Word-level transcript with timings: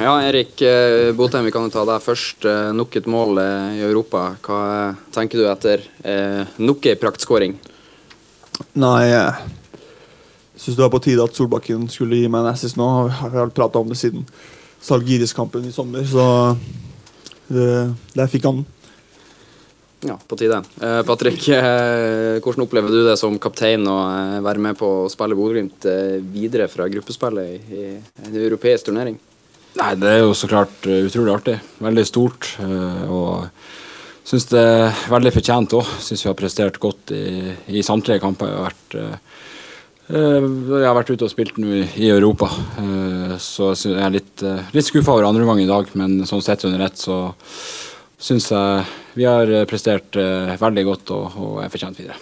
Ja, 0.00 0.14
Erik 0.24 0.62
eh, 0.64 1.12
Botheim, 1.12 1.44
vi 1.44 1.52
kan 1.52 1.66
jo 1.66 1.72
ta 1.74 1.82
deg 1.84 2.00
først. 2.00 2.46
Eh, 2.48 2.70
nok 2.72 2.94
et 2.96 3.08
mål 3.10 3.36
eh, 3.42 3.74
i 3.76 3.82
Europa. 3.84 4.30
Hva 4.40 4.60
tenker 5.12 5.42
du 5.42 5.44
etter 5.50 5.84
nok 6.56 6.88
ei 6.88 6.96
praktskåring? 6.96 7.58
Nei, 8.80 9.02
jeg 9.10 9.34
syns 10.56 10.78
det 10.78 10.84
var 10.86 10.94
på 10.94 11.02
tide 11.04 11.24
at 11.24 11.36
Solbakken 11.36 11.84
skulle 11.92 12.16
gi 12.16 12.32
meg 12.32 12.46
en 12.46 12.54
assist 12.54 12.80
nå. 12.80 12.88
Vi 13.12 13.36
har 13.36 13.52
prata 13.52 13.84
om 13.84 13.92
det 13.92 14.00
siden 14.00 14.24
Salgiris-kampen 14.80 15.68
i 15.68 15.74
sommer, 15.74 16.08
så 16.08 16.56
det, 17.52 17.68
der 18.16 18.32
fikk 18.32 18.48
han 18.48 18.62
den. 18.62 18.68
Ja, 20.08 20.16
på 20.16 20.36
tide. 20.40 20.62
Eh, 20.80 21.02
Patrick, 21.04 21.48
eh, 21.48 22.40
hvordan 22.40 22.64
opplever 22.64 22.88
du 22.88 23.02
det 23.04 23.18
som 23.20 23.36
kaptein 23.36 23.84
å 23.84 23.98
eh, 24.08 24.38
være 24.40 24.64
med 24.64 24.78
på 24.80 24.88
å 25.02 25.10
spille 25.12 25.36
Bodø-Glimt 25.36 25.84
videre 26.32 26.70
fra 26.72 26.88
gruppespillet 26.88 27.52
i, 27.52 27.82
i 27.82 28.30
en 28.30 28.40
europeisk 28.46 28.88
turnering? 28.88 29.20
Nei, 29.78 29.92
Det 30.00 30.08
er 30.10 30.24
jo 30.24 30.32
så 30.34 30.48
klart 30.50 30.86
uh, 30.88 31.02
utrolig 31.06 31.34
artig. 31.34 31.58
Veldig 31.82 32.06
stort. 32.08 32.48
Uh, 32.58 33.04
og 33.06 34.26
syns 34.26 34.48
det 34.50 34.62
er 34.62 35.04
veldig 35.12 35.32
fortjent 35.34 35.76
òg. 35.78 35.92
Syns 36.02 36.24
vi 36.24 36.30
har 36.30 36.38
prestert 36.38 36.80
godt 36.82 37.14
i, 37.14 37.54
i 37.70 37.84
samtlige 37.86 38.22
kamper. 38.22 38.50
Jeg 38.50 38.58
har 38.58 38.66
vært, 38.70 38.96
uh, 38.98 39.44
jeg 40.10 40.88
har 40.88 40.98
vært 40.98 41.12
ute 41.14 41.28
og 41.28 41.32
spilt 41.32 41.60
nå 41.62 41.84
i 41.86 42.08
Europa, 42.10 42.48
så 43.38 43.68
jeg 43.78 43.94
er 43.94 44.10
litt, 44.10 44.42
litt 44.74 44.88
skuffa 44.88 45.14
over 45.14 45.28
andre 45.28 45.44
omgang 45.46 45.62
i 45.62 45.68
dag. 45.70 45.92
Men 45.94 46.24
sånn 46.26 46.42
sett 46.42 46.66
under 46.66 46.82
ett 46.88 46.98
så 46.98 47.20
syns 48.18 48.50
jeg 48.50 48.82
vi 49.14 49.28
har 49.30 49.54
prestert 49.70 50.18
veldig 50.18 50.86
godt 50.90 51.14
og, 51.14 51.38
og 51.38 51.62
er 51.62 51.70
fortjent 51.70 52.02
videre. 52.02 52.18